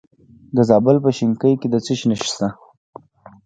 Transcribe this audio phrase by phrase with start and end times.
[0.55, 2.49] د زابل په شینکۍ کې د څه شي نښې دي؟